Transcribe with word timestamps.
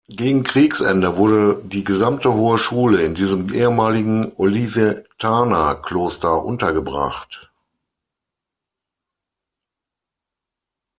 Gegen 0.09 0.43
Kriegsende 0.43 1.15
wurde 1.15 1.61
die 1.63 1.83
gesamte 1.83 2.33
Hohe 2.33 2.57
Schule 2.57 3.03
in 3.03 3.13
diesem 3.13 3.53
ehemaligen 3.53 4.33
Olivetaner-Kloster 4.35 6.43
untergebracht. 6.43 7.51